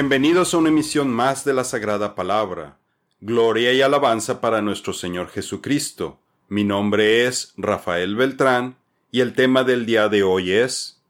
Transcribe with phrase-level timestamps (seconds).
[0.00, 2.78] Bienvenidos a una emisión más de la Sagrada Palabra.
[3.20, 6.20] Gloria y alabanza para nuestro Señor Jesucristo.
[6.48, 8.76] Mi nombre es Rafael Beltrán
[9.10, 11.02] y el tema del día de hoy es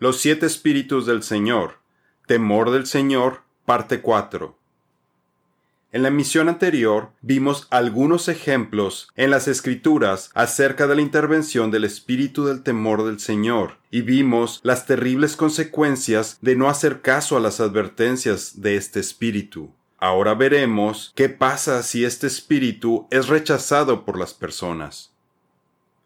[0.00, 1.78] Los siete espíritus del Señor,
[2.26, 4.58] temor del Señor, parte 4.
[5.92, 11.82] En la emisión anterior vimos algunos ejemplos en las escrituras acerca de la intervención del
[11.82, 17.40] espíritu del temor del Señor y vimos las terribles consecuencias de no hacer caso a
[17.40, 19.72] las advertencias de este espíritu.
[19.98, 25.12] Ahora veremos qué pasa si este espíritu es rechazado por las personas.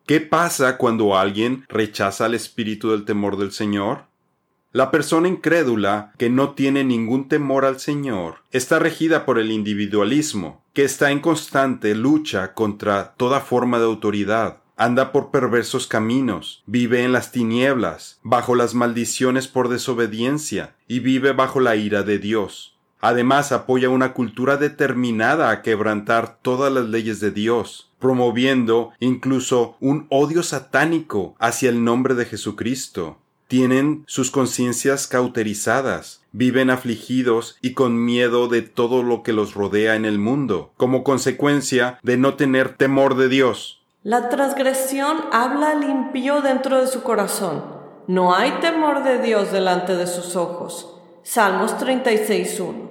[0.06, 4.06] ¿Qué pasa cuando alguien rechaza al espíritu del temor del Señor?
[4.74, 10.64] La persona incrédula, que no tiene ningún temor al Señor, está regida por el individualismo,
[10.72, 17.05] que está en constante lucha contra toda forma de autoridad, anda por perversos caminos, vive
[17.05, 22.77] en las tinieblas, bajo las maldiciones por desobediencia, y vive bajo la ira de Dios.
[23.00, 30.09] Además apoya una cultura determinada a quebrantar todas las leyes de Dios, promoviendo incluso un
[30.11, 33.20] odio satánico hacia el nombre de Jesucristo,
[33.55, 39.94] tienen sus conciencias cauterizadas, viven afligidos y con miedo de todo lo que los rodea
[39.94, 43.80] en el mundo, como consecuencia de no tener temor de Dios.
[44.02, 47.62] La transgresión habla al impío dentro de su corazón.
[48.08, 50.92] No hay temor de Dios delante de sus ojos.
[51.22, 52.91] Salmos 36.1.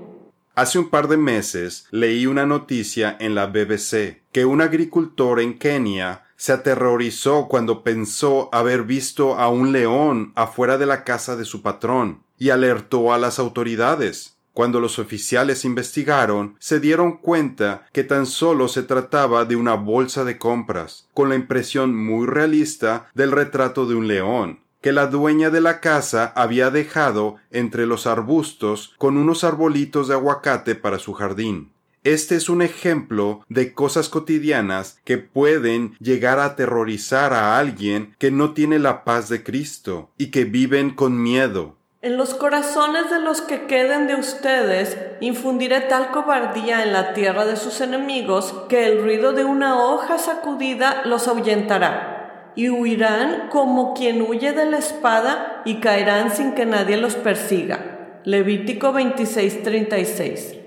[0.55, 5.59] Hace un par de meses leí una noticia en la BBC que un agricultor en
[5.59, 11.45] Kenia se aterrorizó cuando pensó haber visto a un león afuera de la casa de
[11.45, 14.37] su patrón y alertó a las autoridades.
[14.53, 20.23] Cuando los oficiales investigaron, se dieron cuenta que tan solo se trataba de una bolsa
[20.23, 25.49] de compras, con la impresión muy realista del retrato de un león, que la dueña
[25.49, 31.13] de la casa había dejado entre los arbustos con unos arbolitos de aguacate para su
[31.13, 31.71] jardín.
[32.03, 38.29] Este es un ejemplo de cosas cotidianas que pueden llegar a aterrorizar a alguien que
[38.29, 41.77] no tiene la paz de Cristo y que viven con miedo.
[42.01, 47.45] En los corazones de los que queden de ustedes infundiré tal cobardía en la tierra
[47.45, 53.93] de sus enemigos que el ruido de una hoja sacudida los ahuyentará, y huirán como
[53.93, 58.19] quien huye de la espada y caerán sin que nadie los persiga.
[58.25, 60.62] Levítico 26:36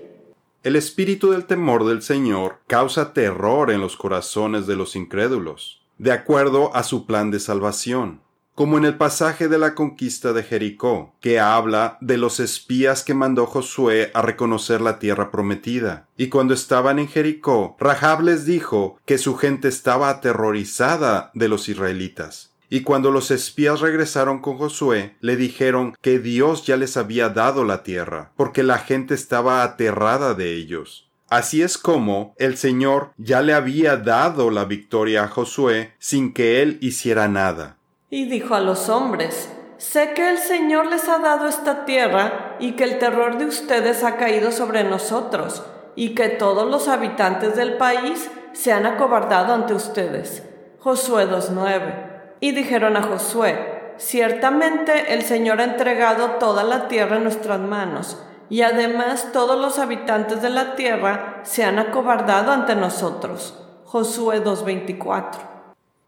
[0.67, 6.11] el espíritu del temor del Señor causa terror en los corazones de los incrédulos, de
[6.11, 8.21] acuerdo a su plan de salvación,
[8.53, 13.15] como en el pasaje de la conquista de Jericó, que habla de los espías que
[13.15, 16.09] mandó Josué a reconocer la tierra prometida.
[16.17, 21.69] Y cuando estaban en Jericó, Rahab les dijo que su gente estaba aterrorizada de los
[21.69, 27.29] israelitas y cuando los espías regresaron con Josué, le dijeron que Dios ya les había
[27.29, 31.09] dado la tierra, porque la gente estaba aterrada de ellos.
[31.29, 36.63] Así es como el Señor ya le había dado la victoria a Josué sin que
[36.63, 37.79] él hiciera nada.
[38.11, 39.49] Y dijo a los hombres,
[39.79, 44.05] Sé que el Señor les ha dado esta tierra y que el terror de ustedes
[44.05, 45.65] ha caído sobre nosotros
[45.97, 50.43] y que todos los habitantes del país se han acobardado ante ustedes.
[50.79, 52.06] Josué 2.9
[52.41, 58.19] y dijeron a Josué, Ciertamente el Señor ha entregado toda la tierra en nuestras manos,
[58.51, 63.55] y además todos los habitantes de la tierra se han acobardado ante nosotros.
[63.85, 65.57] Josué 2.24.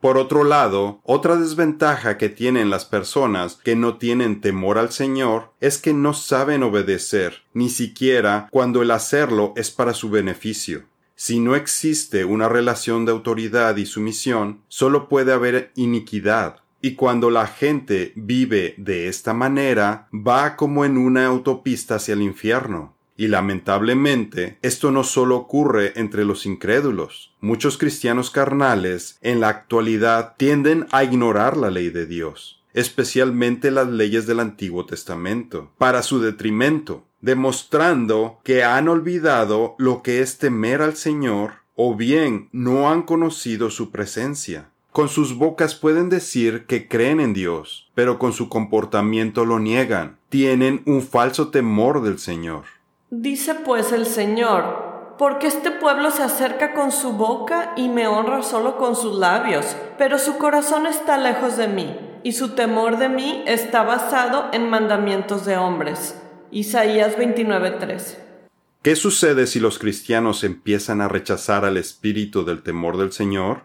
[0.00, 5.52] Por otro lado, otra desventaja que tienen las personas que no tienen temor al Señor
[5.60, 10.84] es que no saben obedecer, ni siquiera cuando el hacerlo es para su beneficio.
[11.20, 16.60] Si no existe una relación de autoridad y sumisión, solo puede haber iniquidad.
[16.80, 22.22] Y cuando la gente vive de esta manera, va como en una autopista hacia el
[22.22, 22.94] infierno.
[23.16, 27.34] Y lamentablemente, esto no solo ocurre entre los incrédulos.
[27.40, 33.88] Muchos cristianos carnales en la actualidad tienden a ignorar la ley de Dios, especialmente las
[33.88, 40.82] leyes del Antiguo Testamento, para su detrimento, demostrando que han olvidado lo que es temer
[40.82, 44.70] al Señor o bien no han conocido su presencia.
[44.90, 50.18] Con sus bocas pueden decir que creen en Dios, pero con su comportamiento lo niegan.
[50.28, 52.64] Tienen un falso temor del Señor.
[53.10, 58.42] Dice pues el Señor, porque este pueblo se acerca con su boca y me honra
[58.42, 63.08] solo con sus labios, pero su corazón está lejos de mí, y su temor de
[63.08, 66.14] mí está basado en mandamientos de hombres.
[66.50, 68.18] Isaías 29:13.
[68.82, 73.62] ¿Qué sucede si los cristianos empiezan a rechazar al espíritu del temor del Señor?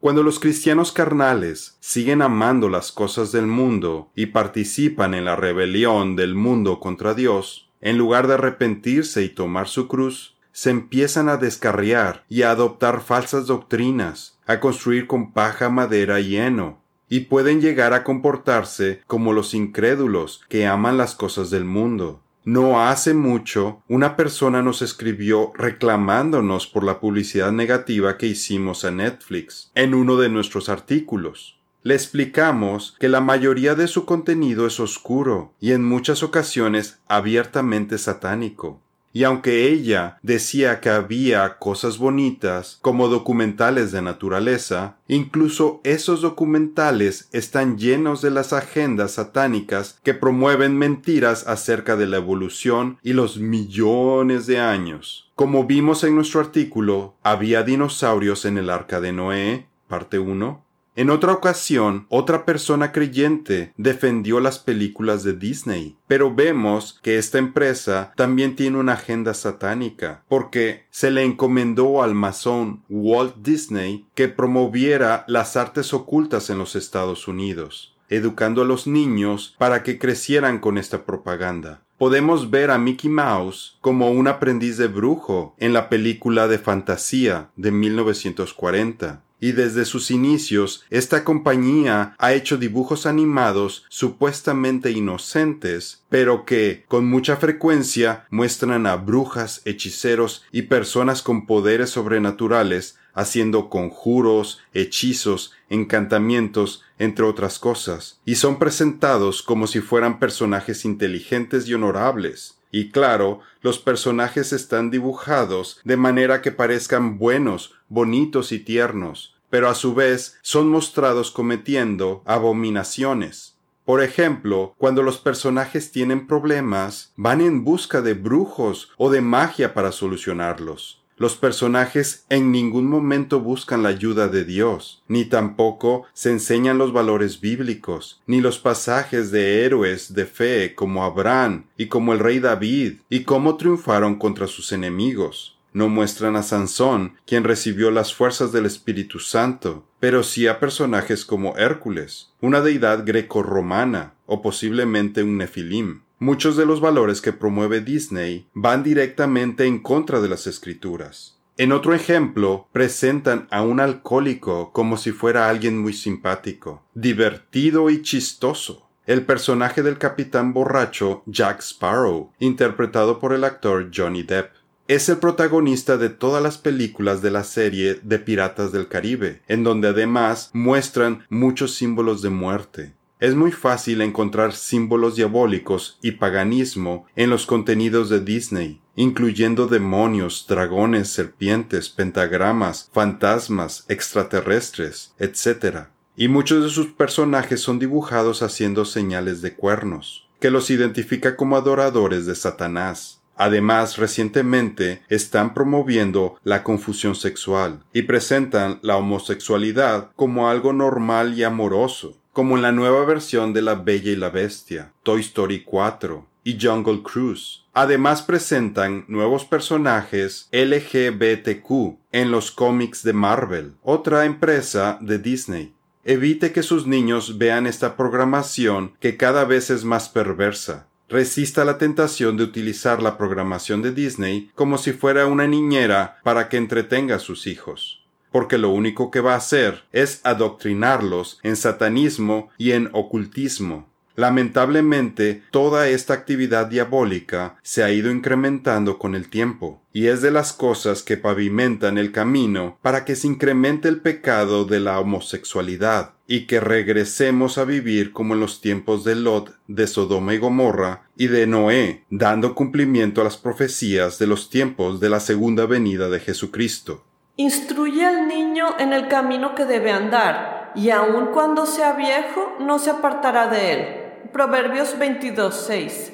[0.00, 6.14] Cuando los cristianos carnales siguen amando las cosas del mundo y participan en la rebelión
[6.14, 11.36] del mundo contra Dios, En lugar de arrepentirse y tomar su cruz, se empiezan a
[11.36, 17.60] descarriar y a adoptar falsas doctrinas, a construir con paja, madera y heno, y pueden
[17.60, 22.22] llegar a comportarse como los incrédulos que aman las cosas del mundo.
[22.44, 28.90] No hace mucho, una persona nos escribió reclamándonos por la publicidad negativa que hicimos a
[28.90, 31.58] Netflix en uno de nuestros artículos.
[31.82, 37.98] Le explicamos que la mayoría de su contenido es oscuro y en muchas ocasiones abiertamente
[37.98, 38.80] satánico.
[39.12, 47.28] Y aunque ella decía que había cosas bonitas como documentales de naturaleza, incluso esos documentales
[47.32, 53.38] están llenos de las agendas satánicas que promueven mentiras acerca de la evolución y los
[53.38, 55.30] millones de años.
[55.34, 60.64] Como vimos en nuestro artículo, había dinosaurios en el arca de Noé, parte 1,
[60.98, 67.38] en otra ocasión, otra persona creyente defendió las películas de Disney, pero vemos que esta
[67.38, 74.26] empresa también tiene una agenda satánica, porque se le encomendó al masón Walt Disney que
[74.26, 80.58] promoviera las artes ocultas en los Estados Unidos educando a los niños para que crecieran
[80.58, 81.82] con esta propaganda.
[81.98, 87.50] Podemos ver a Mickey Mouse como un aprendiz de brujo en la película de fantasía
[87.56, 96.44] de 1940 y desde sus inicios esta compañía ha hecho dibujos animados supuestamente inocentes, pero
[96.44, 104.60] que con mucha frecuencia muestran a brujas, hechiceros y personas con poderes sobrenaturales haciendo conjuros,
[104.74, 112.58] hechizos, encantamientos, entre otras cosas, y son presentados como si fueran personajes inteligentes y honorables.
[112.70, 119.68] Y claro, los personajes están dibujados de manera que parezcan buenos, bonitos y tiernos, pero
[119.68, 123.56] a su vez son mostrados cometiendo abominaciones.
[123.84, 129.72] Por ejemplo, cuando los personajes tienen problemas, van en busca de brujos o de magia
[129.72, 131.02] para solucionarlos.
[131.18, 136.92] Los personajes en ningún momento buscan la ayuda de Dios, ni tampoco se enseñan los
[136.92, 142.38] valores bíblicos, ni los pasajes de héroes de fe como Abraham y como el rey
[142.38, 145.57] David, y cómo triunfaron contra sus enemigos.
[145.78, 151.24] No muestran a Sansón, quien recibió las fuerzas del Espíritu Santo, pero sí a personajes
[151.24, 156.00] como Hércules, una deidad greco-romana, o posiblemente un nefilim.
[156.18, 161.38] Muchos de los valores que promueve Disney van directamente en contra de las escrituras.
[161.56, 168.02] En otro ejemplo, presentan a un alcohólico como si fuera alguien muy simpático, divertido y
[168.02, 168.88] chistoso.
[169.06, 174.58] El personaje del capitán borracho Jack Sparrow, interpretado por el actor Johnny Depp.
[174.88, 179.62] Es el protagonista de todas las películas de la serie de Piratas del Caribe, en
[179.62, 182.94] donde además muestran muchos símbolos de muerte.
[183.20, 190.46] Es muy fácil encontrar símbolos diabólicos y paganismo en los contenidos de Disney, incluyendo demonios,
[190.48, 195.88] dragones, serpientes, pentagramas, fantasmas, extraterrestres, etc.
[196.16, 201.58] Y muchos de sus personajes son dibujados haciendo señales de cuernos, que los identifica como
[201.58, 203.17] adoradores de Satanás.
[203.38, 211.44] Además, recientemente están promoviendo la confusión sexual y presentan la homosexualidad como algo normal y
[211.44, 216.26] amoroso, como en la nueva versión de La Bella y la Bestia, Toy Story 4
[216.42, 217.64] y Jungle Cruise.
[217.74, 225.74] Además presentan nuevos personajes LGBTQ en los cómics de Marvel, otra empresa de Disney.
[226.02, 230.87] Evite que sus niños vean esta programación que cada vez es más perversa.
[231.08, 236.48] Resista la tentación de utilizar la programación de Disney como si fuera una niñera para
[236.48, 237.98] que entretenga a sus hijos
[238.30, 243.88] porque lo único que va a hacer es adoctrinarlos en satanismo y en ocultismo.
[244.18, 250.32] Lamentablemente, toda esta actividad diabólica se ha ido incrementando con el tiempo, y es de
[250.32, 256.14] las cosas que pavimentan el camino para que se incremente el pecado de la homosexualidad,
[256.26, 261.04] y que regresemos a vivir como en los tiempos de Lot, de Sodoma y Gomorra,
[261.16, 266.08] y de Noé, dando cumplimiento a las profecías de los tiempos de la segunda venida
[266.08, 267.04] de Jesucristo.
[267.36, 272.80] Instruye al niño en el camino que debe andar, y aun cuando sea viejo no
[272.80, 273.97] se apartará de él.
[274.32, 276.12] Proverbios 22:6.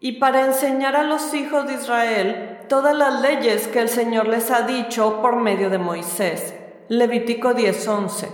[0.00, 4.50] Y para enseñar a los hijos de Israel todas las leyes que el Señor les
[4.50, 6.54] ha dicho por medio de Moisés.
[6.88, 8.28] Levítico 10:11.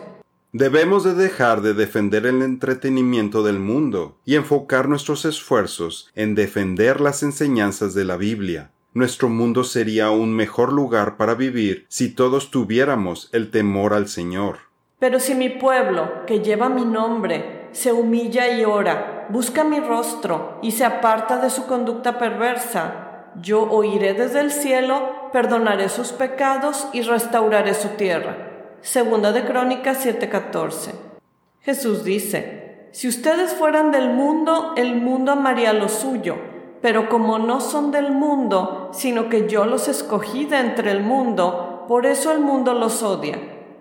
[0.53, 7.01] Debemos de dejar de defender el entretenimiento del mundo y enfocar nuestros esfuerzos en defender
[7.01, 12.51] las enseñanzas de la Biblia nuestro mundo sería un mejor lugar para vivir si todos
[12.51, 14.57] tuviéramos el temor al Señor.
[14.99, 20.59] Pero si mi pueblo, que lleva mi nombre, se humilla y ora, busca mi rostro
[20.63, 26.89] y se aparta de su conducta perversa, yo oiré desde el cielo, perdonaré sus pecados
[26.95, 28.79] y restauraré su tierra.
[28.81, 30.93] Segunda de Crónicas 7:14.
[31.61, 36.37] Jesús dice, si ustedes fueran del mundo, el mundo amaría lo suyo,
[36.81, 41.85] pero como no son del mundo, sino que yo los escogí de entre el mundo,
[41.89, 43.39] por eso el mundo los odia.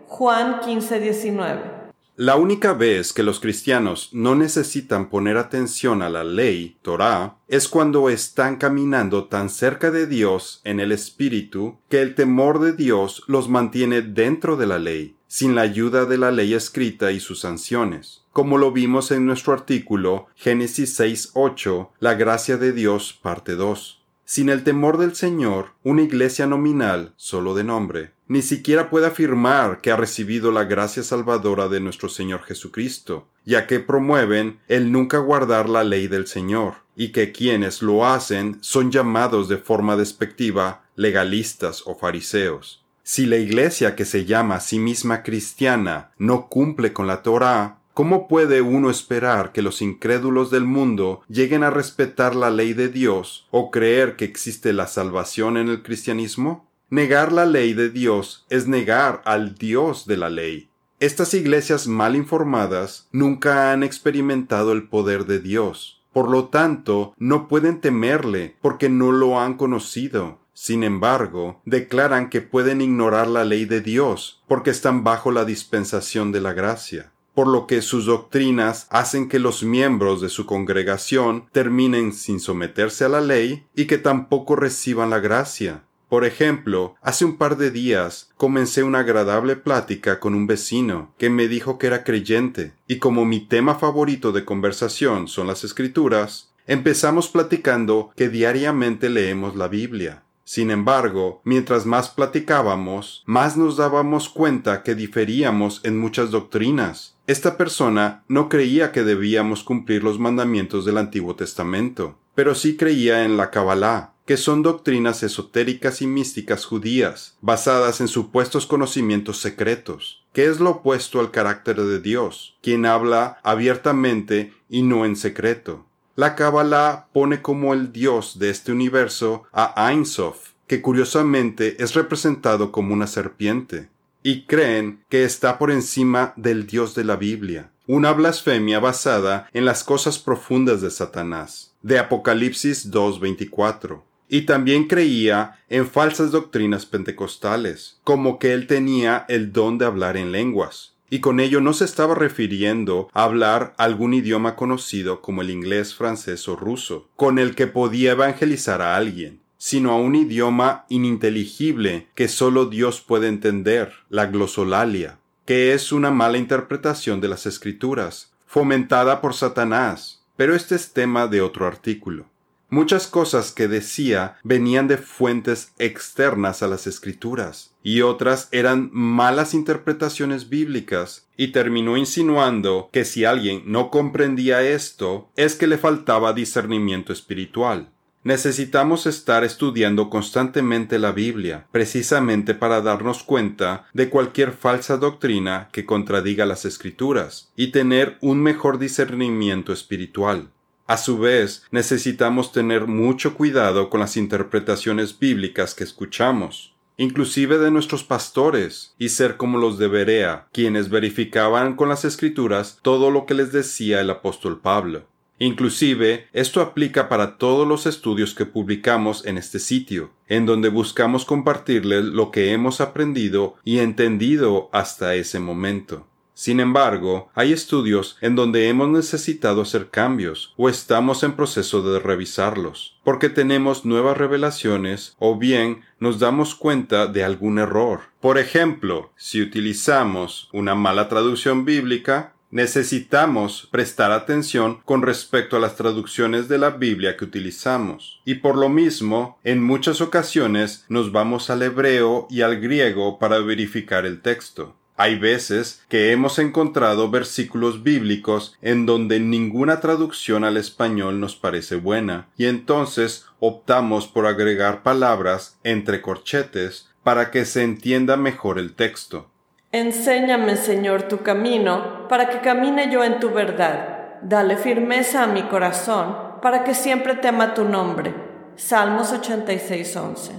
[0.09, 1.74] Juan 15:19
[2.17, 7.67] la única vez que los cristianos no necesitan poner atención a la ley, Torah, es
[7.67, 13.23] cuando están caminando tan cerca de Dios en el Espíritu que el temor de Dios
[13.27, 17.41] los mantiene dentro de la ley, sin la ayuda de la ley escrita y sus
[17.41, 18.23] sanciones.
[18.31, 24.04] Como lo vimos en nuestro artículo Génesis 6.8, La gracia de Dios, parte 2.
[24.27, 29.81] Sin el temor del Señor, una iglesia nominal, solo de nombre, ni siquiera puede afirmar
[29.81, 35.19] que ha recibido la gracia salvadora de nuestro Señor Jesucristo, ya que promueven el nunca
[35.19, 40.85] guardar la ley del Señor, y que quienes lo hacen son llamados de forma despectiva
[40.95, 42.83] legalistas o fariseos.
[43.03, 47.77] Si la iglesia que se llama a sí misma cristiana no cumple con la Torá,
[47.95, 52.89] ¿Cómo puede uno esperar que los incrédulos del mundo lleguen a respetar la ley de
[52.89, 56.69] Dios o creer que existe la salvación en el cristianismo?
[56.89, 60.69] Negar la ley de Dios es negar al Dios de la ley.
[60.99, 66.03] Estas iglesias mal informadas nunca han experimentado el poder de Dios.
[66.11, 70.39] Por lo tanto, no pueden temerle porque no lo han conocido.
[70.53, 76.33] Sin embargo, declaran que pueden ignorar la ley de Dios porque están bajo la dispensación
[76.33, 81.45] de la gracia por lo que sus doctrinas hacen que los miembros de su congregación
[81.51, 85.83] terminen sin someterse a la ley y que tampoco reciban la gracia.
[86.09, 91.29] Por ejemplo, hace un par de días comencé una agradable plática con un vecino que
[91.29, 96.53] me dijo que era creyente, y como mi tema favorito de conversación son las escrituras,
[96.67, 100.23] empezamos platicando que diariamente leemos la Biblia.
[100.45, 107.14] Sin embargo, mientras más platicábamos, más nos dábamos cuenta que diferíamos en muchas doctrinas.
[107.27, 113.25] Esta persona no creía que debíamos cumplir los mandamientos del Antiguo Testamento, pero sí creía
[113.25, 120.23] en la Kabbalah, que son doctrinas esotéricas y místicas judías, basadas en supuestos conocimientos secretos,
[120.33, 125.87] que es lo opuesto al carácter de Dios, quien habla abiertamente y no en secreto.
[126.15, 131.95] La Kabbalah pone como el dios de este universo a Ein Sof, que curiosamente es
[131.95, 133.89] representado como una serpiente,
[134.25, 139.65] y creen que está por encima del dios de la Biblia, una blasfemia basada en
[139.65, 144.01] las cosas profundas de Satanás, de Apocalipsis 2.24.
[144.27, 150.17] Y también creía en falsas doctrinas pentecostales, como que él tenía el don de hablar
[150.17, 155.43] en lenguas, y con ello no se estaba refiriendo a hablar algún idioma conocido como
[155.43, 160.13] el inglés, francés o ruso, con el que podía evangelizar a alguien, sino a un
[160.13, 167.29] idioma ininteligible que solo Dios puede entender, la glosolalia, que es una mala interpretación de
[167.29, 172.27] las escrituras, fomentada por Satanás, pero este es tema de otro artículo.
[172.69, 179.55] Muchas cosas que decía venían de fuentes externas a las escrituras, y otras eran malas
[179.55, 186.33] interpretaciones bíblicas, y terminó insinuando que si alguien no comprendía esto, es que le faltaba
[186.33, 187.94] discernimiento espiritual.
[188.25, 195.85] Necesitamos estar estudiando constantemente la Biblia, precisamente para darnos cuenta de cualquier falsa doctrina que
[195.85, 200.49] contradiga las escrituras, y tener un mejor discernimiento espiritual.
[200.87, 207.69] A su vez, necesitamos tener mucho cuidado con las interpretaciones bíblicas que escuchamos, inclusive de
[207.69, 213.27] nuestros pastores, y ser como los de Berea, quienes verificaban con las escrituras todo lo
[213.27, 215.03] que les decía el apóstol Pablo.
[215.37, 221.25] Inclusive, esto aplica para todos los estudios que publicamos en este sitio, en donde buscamos
[221.25, 226.07] compartirles lo que hemos aprendido y entendido hasta ese momento.
[226.35, 231.97] Sin embargo, hay estudios en donde hemos necesitado hacer cambios o estamos en proceso de
[231.97, 238.01] revisarlos, porque tenemos nuevas revelaciones o bien nos damos cuenta de algún error.
[238.19, 245.75] Por ejemplo, si utilizamos una mala traducción bíblica, necesitamos prestar atención con respecto a las
[245.75, 248.21] traducciones de la Biblia que utilizamos.
[248.23, 253.39] Y por lo mismo, en muchas ocasiones nos vamos al hebreo y al griego para
[253.39, 254.73] verificar el texto.
[254.95, 261.75] Hay veces que hemos encontrado versículos bíblicos en donde ninguna traducción al español nos parece
[261.75, 268.75] buena, y entonces optamos por agregar palabras entre corchetes para que se entienda mejor el
[268.75, 269.29] texto.
[269.75, 274.21] Enséñame, Señor, tu camino, para que camine yo en tu verdad.
[274.21, 278.15] Dale firmeza a mi corazón, para que siempre tema tu nombre.
[278.55, 280.31] Salmos 86:11.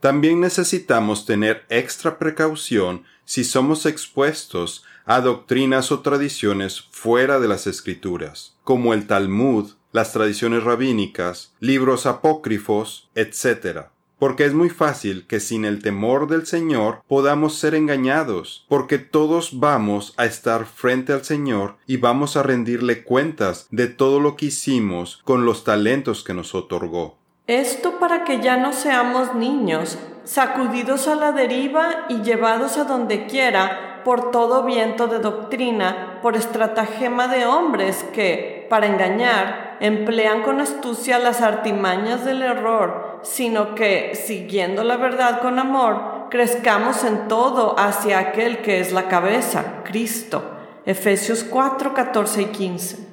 [0.00, 7.66] También necesitamos tener extra precaución si somos expuestos a doctrinas o tradiciones fuera de las
[7.66, 13.86] escrituras, como el Talmud, las tradiciones rabínicas, libros apócrifos, etc.
[14.18, 19.60] Porque es muy fácil que sin el temor del Señor podamos ser engañados, porque todos
[19.60, 24.46] vamos a estar frente al Señor y vamos a rendirle cuentas de todo lo que
[24.46, 27.16] hicimos con los talentos que nos otorgó.
[27.46, 33.26] Esto para que ya no seamos niños, sacudidos a la deriva y llevados a donde
[33.26, 40.60] quiera por todo viento de doctrina, por estratagema de hombres que, para engañar, emplean con
[40.60, 47.78] astucia las artimañas del error, sino que, siguiendo la verdad con amor, crezcamos en todo
[47.78, 50.54] hacia aquel que es la cabeza, Cristo.
[50.84, 53.08] Efesios 4, 14 y 15.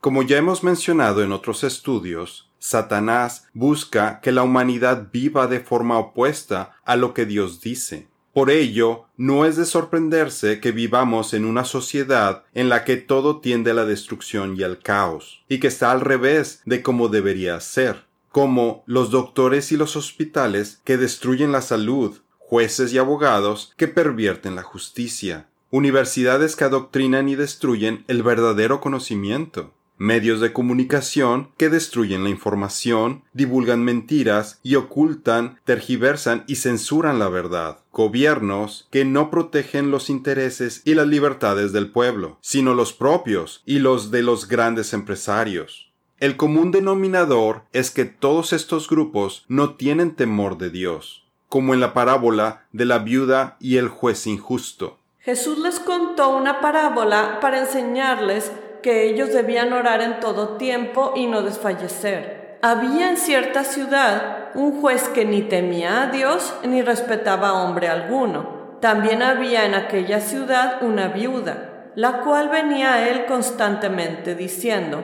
[0.00, 5.98] Como ya hemos mencionado en otros estudios, Satanás busca que la humanidad viva de forma
[5.98, 8.09] opuesta a lo que Dios dice.
[8.32, 13.40] Por ello, no es de sorprenderse que vivamos en una sociedad en la que todo
[13.40, 17.58] tiende a la destrucción y al caos, y que está al revés de como debería
[17.58, 23.88] ser, como los doctores y los hospitales que destruyen la salud, jueces y abogados que
[23.88, 31.68] pervierten la justicia, universidades que adoctrinan y destruyen el verdadero conocimiento, medios de comunicación que
[31.68, 39.30] destruyen la información, divulgan mentiras y ocultan, tergiversan y censuran la verdad, gobiernos que no
[39.30, 44.48] protegen los intereses y las libertades del pueblo, sino los propios y los de los
[44.48, 45.92] grandes empresarios.
[46.18, 51.80] El común denominador es que todos estos grupos no tienen temor de Dios, como en
[51.80, 54.96] la parábola de la viuda y el juez injusto.
[55.18, 58.50] Jesús les contó una parábola para enseñarles
[58.82, 62.58] que ellos debían orar en todo tiempo y no desfallecer.
[62.62, 67.88] Había en cierta ciudad un juez que ni temía a Dios ni respetaba a hombre
[67.88, 68.78] alguno.
[68.80, 75.02] También había en aquella ciudad una viuda, la cual venía a él constantemente diciendo,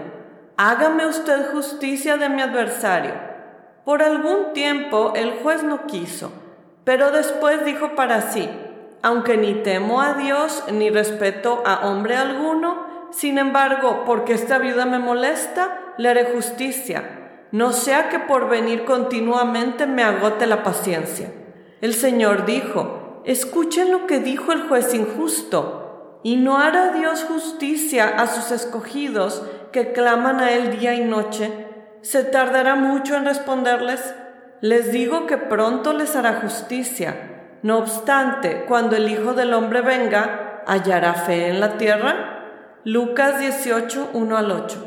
[0.56, 3.12] Hágame usted justicia de mi adversario.
[3.84, 6.32] Por algún tiempo el juez no quiso,
[6.84, 8.48] pero después dijo para sí,
[9.02, 14.86] aunque ni temo a Dios ni respeto a hombre alguno, sin embargo, porque esta viuda
[14.86, 21.32] me molesta, le haré justicia, no sea que por venir continuamente me agote la paciencia.
[21.80, 28.08] El Señor dijo, escuchen lo que dijo el juez injusto, y no hará Dios justicia
[28.18, 31.52] a sus escogidos que claman a Él día y noche.
[32.02, 34.14] ¿Se tardará mucho en responderles?
[34.60, 37.58] Les digo que pronto les hará justicia.
[37.62, 42.35] No obstante, cuando el Hijo del Hombre venga, ¿hallará fe en la tierra?
[42.88, 44.78] Lucas 18, 1 al 8.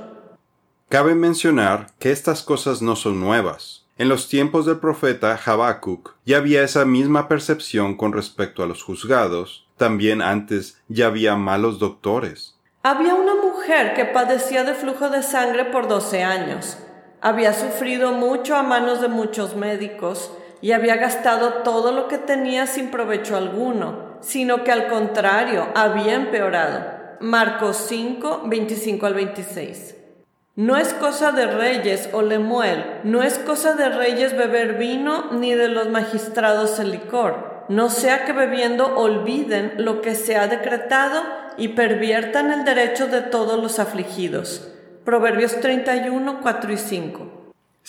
[0.87, 3.87] Cabe mencionar que estas cosas no son nuevas.
[3.97, 8.83] En los tiempos del profeta Habacuc ya había esa misma percepción con respecto a los
[8.83, 12.55] juzgados, también antes ya había malos doctores.
[12.83, 16.77] Había una mujer que padecía de flujo de sangre por doce años.
[17.19, 20.31] Había sufrido mucho a manos de muchos médicos
[20.61, 26.15] y había gastado todo lo que tenía sin provecho alguno, sino que al contrario había
[26.15, 26.98] empeorado.
[27.21, 29.95] Marcos 5, 25 al 26.
[30.55, 35.53] No es cosa de reyes o lemuel, no es cosa de reyes beber vino, ni
[35.53, 41.23] de los magistrados el licor, no sea que bebiendo olviden lo que se ha decretado
[41.57, 44.71] y perviertan el derecho de todos los afligidos.
[45.05, 47.38] Proverbios 31, 4 y 5.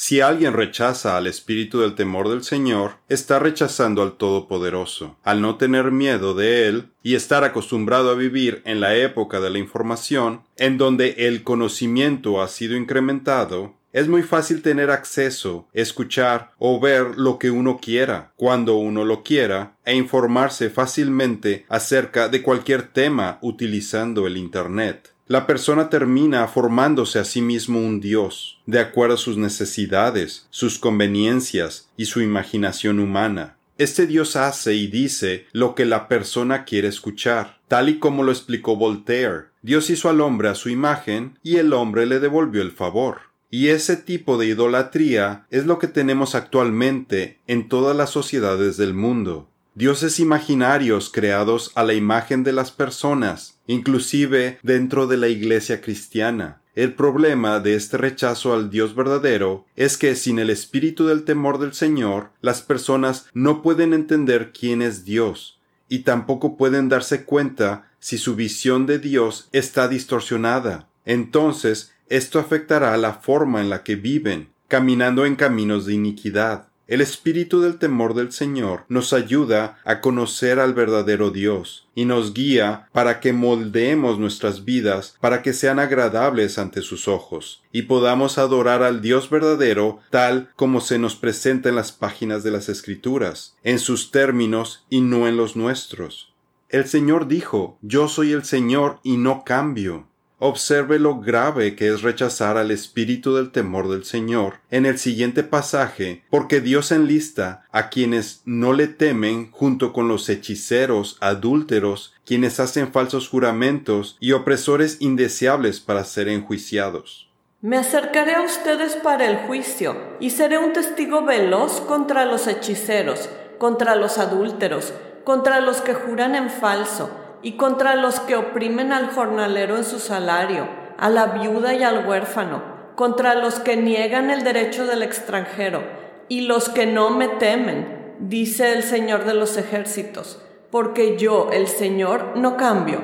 [0.02, 5.18] Si alguien rechaza al espíritu del temor del Señor, está rechazando al Todopoderoso.
[5.24, 9.50] Al no tener miedo de Él y estar acostumbrado a vivir en la época de
[9.50, 16.52] la información, en donde el conocimiento ha sido incrementado, es muy fácil tener acceso, escuchar
[16.58, 22.40] o ver lo que uno quiera, cuando uno lo quiera, e informarse fácilmente acerca de
[22.40, 28.80] cualquier tema utilizando el Internet la persona termina formándose a sí mismo un Dios, de
[28.80, 33.56] acuerdo a sus necesidades, sus conveniencias y su imaginación humana.
[33.78, 38.32] Este Dios hace y dice lo que la persona quiere escuchar, tal y como lo
[38.32, 39.50] explicó Voltaire.
[39.62, 43.30] Dios hizo al hombre a su imagen y el hombre le devolvió el favor.
[43.50, 48.94] Y ese tipo de idolatría es lo que tenemos actualmente en todas las sociedades del
[48.94, 55.80] mundo dioses imaginarios creados a la imagen de las personas, inclusive dentro de la iglesia
[55.80, 56.61] cristiana.
[56.74, 61.59] El problema de este rechazo al Dios verdadero es que sin el espíritu del temor
[61.59, 67.90] del Señor, las personas no pueden entender quién es Dios, y tampoco pueden darse cuenta
[67.98, 70.88] si su visión de Dios está distorsionada.
[71.04, 76.69] entonces esto afectará la forma en la que viven, caminando en caminos de iniquidad.
[76.90, 82.35] El espíritu del temor del Señor nos ayuda a conocer al verdadero Dios y nos
[82.35, 88.38] guía para que moldeemos nuestras vidas para que sean agradables ante sus ojos y podamos
[88.38, 93.55] adorar al Dios verdadero tal como se nos presenta en las páginas de las Escrituras,
[93.62, 96.35] en sus términos y no en los nuestros.
[96.70, 100.09] El Señor dijo, Yo soy el Señor y no cambio.
[100.42, 105.42] Observe lo grave que es rechazar al espíritu del temor del Señor en el siguiente
[105.42, 112.59] pasaje, porque Dios enlista a quienes no le temen junto con los hechiceros, adúlteros, quienes
[112.59, 117.31] hacen falsos juramentos y opresores indeseables para ser enjuiciados.
[117.61, 123.29] Me acercaré a ustedes para el juicio, y seré un testigo veloz contra los hechiceros,
[123.59, 127.11] contra los adúlteros, contra los que juran en falso,
[127.42, 132.07] y contra los que oprimen al jornalero en su salario, a la viuda y al
[132.07, 132.62] huérfano,
[132.94, 135.83] contra los que niegan el derecho del extranjero,
[136.29, 141.66] y los que no me temen, dice el Señor de los ejércitos, porque yo, el
[141.66, 143.00] Señor, no cambio.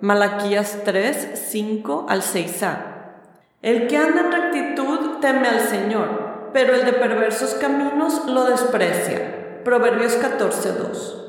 [0.00, 2.90] Malaquías 3, 5 al 6a.
[3.60, 9.62] El que anda en rectitud teme al Señor, pero el de perversos caminos lo desprecia.
[9.62, 11.19] Proverbios 14, 2.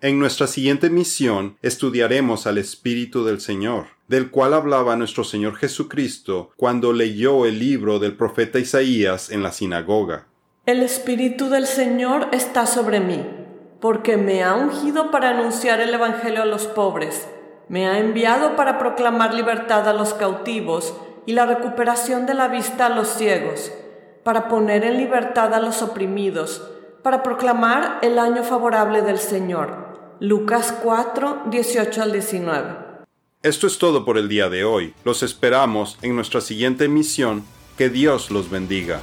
[0.00, 6.50] En nuestra siguiente misión estudiaremos al Espíritu del Señor, del cual hablaba nuestro Señor Jesucristo
[6.56, 10.26] cuando leyó el libro del profeta Isaías en la sinagoga.
[10.66, 13.24] El Espíritu del Señor está sobre mí,
[13.80, 17.26] porque me ha ungido para anunciar el Evangelio a los pobres,
[17.68, 20.94] me ha enviado para proclamar libertad a los cautivos
[21.26, 23.72] y la recuperación de la vista a los ciegos,
[24.22, 26.70] para poner en libertad a los oprimidos,
[27.04, 32.76] para proclamar el año favorable del Señor Lucas 4, 18 al 19.
[33.42, 34.94] Esto es todo por el día de hoy.
[35.04, 37.44] Los esperamos en nuestra siguiente emisión.
[37.76, 39.00] Que Dios los bendiga.